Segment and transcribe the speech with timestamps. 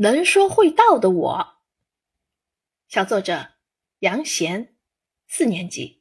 [0.00, 1.56] 能说会道的我。
[2.88, 3.50] 小作者
[3.98, 4.74] 杨贤，
[5.28, 6.00] 四年级。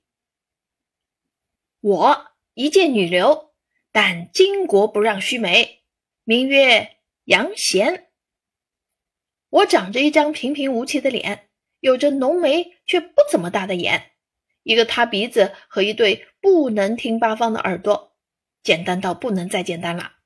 [1.81, 3.53] 我一介女流，
[3.91, 5.83] 但巾帼不让须眉，
[6.23, 8.09] 名曰杨贤。
[9.49, 11.49] 我长着一张平平无奇的脸，
[11.81, 14.13] 有着浓眉却不怎么大的眼，
[14.63, 18.15] 一个塌鼻子和一对不能听八方的耳朵，
[18.63, 20.18] 简单到不能再简单了。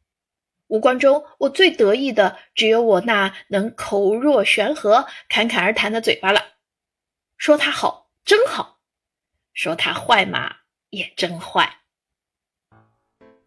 [0.74, 6.54] 五官中，我最得意的只有我那能口若悬河、侃侃而谈的嘴巴了。
[7.38, 8.80] 说他好，真好；
[9.54, 10.56] 说他坏嘛，
[10.90, 11.82] 也真坏。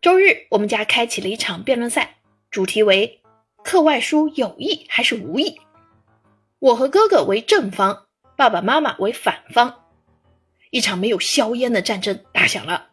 [0.01, 3.21] 周日，我们家开启了一场辩论赛，主题为
[3.65, 5.61] 课外书有益还是无益。
[6.61, 8.07] 我和哥哥为正方，
[8.37, 9.85] 爸爸妈妈为反方。
[10.71, 12.91] 一场没有硝烟的战争打响了。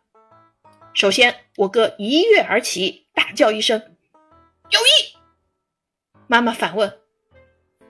[0.95, 3.92] 首先，我哥一跃而起，大叫一声。
[6.33, 6.91] 妈妈反问：“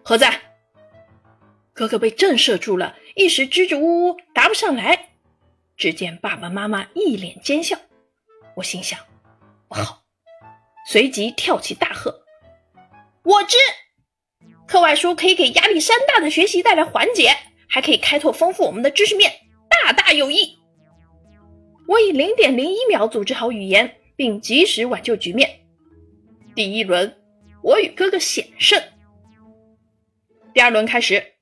[0.04, 0.42] 何在？”
[1.72, 5.12] 哥哥被震慑住了，一时支支吾吾答不上来。
[5.78, 7.78] 只见爸爸妈妈一脸奸笑，
[8.58, 9.00] 我心想
[9.70, 10.04] ：“不好！”
[10.92, 12.26] 随即跳起大喝
[13.24, 13.56] ：“我知！
[14.68, 17.30] 课外书可以给压力山大的学习带来缓解，
[17.70, 19.32] 还可以开拓丰富我们的知识面，
[19.70, 20.58] 大大有益！”
[21.88, 25.62] 我以零点零一秒组织好语言，并及时挽救局面。
[26.54, 27.23] 第一轮，
[27.64, 28.82] 我与哥哥险胜。
[30.54, 31.36] 第二轮开始，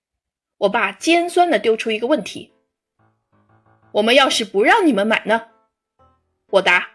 [0.59, 2.53] 我爸尖酸的丢出一个问题
[3.93, 5.47] ：“我们要是不让你们买呢？”
[6.51, 6.91] 我答：“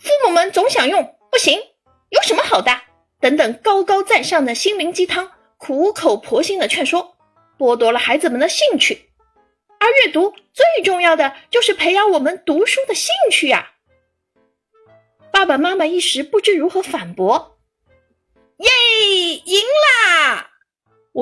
[0.00, 1.60] 父母们总想用，不行，
[2.08, 2.72] 有什么好的？”
[3.20, 7.16] 等等高高在上的心灵鸡汤，苦口婆心的劝说，
[7.58, 9.10] 剥夺了孩子们的兴趣。
[9.80, 13.72] 而阅读最重要的就是培养我们读书的兴趣呀。
[15.32, 17.57] 爸爸妈妈一时不知如何反驳。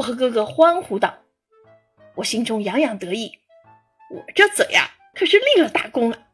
[0.07, 1.19] 和哥哥欢呼道。
[2.15, 3.41] 我心中洋洋得意，
[4.15, 6.29] 我这嘴呀可是立了大功了。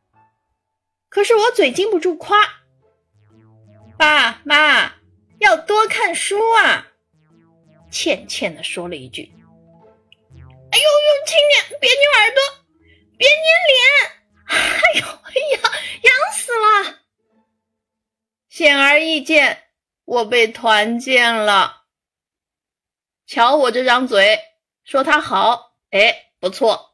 [1.08, 2.36] 可是我嘴禁不住夸。
[3.96, 4.92] 爸妈
[5.38, 6.88] 要多看书啊！
[7.90, 9.32] 欠欠的说了一句。
[10.70, 12.42] 哎呦呦，轻点，别扭耳朵，
[13.16, 13.36] 别捏
[13.68, 13.78] 脸。
[14.46, 15.60] 哎呦哎呀，
[16.02, 17.00] 痒死了！
[18.48, 19.64] 显而易见，
[20.04, 21.81] 我被团建了。
[23.32, 24.38] 瞧我这张嘴，
[24.84, 26.90] 说他好，哎，不错；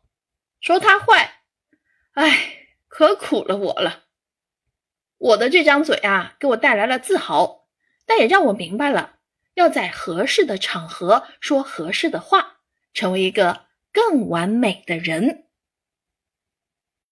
[0.61, 1.43] 说他坏，
[2.13, 4.05] 哎，可苦了我了。
[5.17, 7.67] 我的这张嘴啊，给我带来了自豪，
[8.07, 9.17] 但也让我明白了，
[9.55, 12.61] 要在合适的场合说合适的话，
[12.95, 15.48] 成为一个更完美的人。